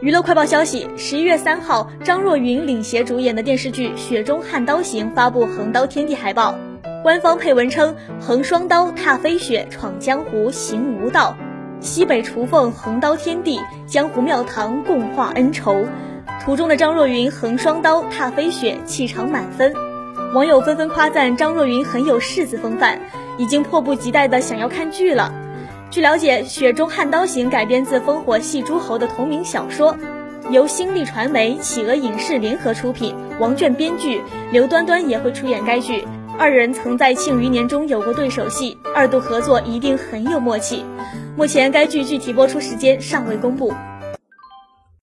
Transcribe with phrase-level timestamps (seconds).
[0.00, 6.54] 娱乐快报消息：十一月三号，张若昀领衔主演的电视剧《雪中悍刀行》发布横刀天地海报，
[7.02, 11.36] 官方配文称：“横双刀踏飞雪，闯江湖行无道，
[11.80, 15.84] 西北雏凤横刀天地，江湖庙堂共话恩仇。”
[16.44, 19.74] 图中的张若昀横双刀踏飞雪，气场满分，
[20.32, 23.00] 网友纷纷夸赞张若昀很有世子风范，
[23.36, 25.34] 已经迫不及待的想要看剧了。
[25.90, 29.96] 据了解，《雪中悍刀行》改编自烽火戏诸侯的同名小说，
[30.50, 34.20] 由星力传媒、企鹅影视联合出品，王倦编剧，
[34.52, 36.06] 刘端端也会出演该剧。
[36.38, 40.84] 二人曾在《庆余年》中有过对手戏，二度合作一定很有默契。
[41.34, 43.72] 目前该剧具体播出时间尚未公布。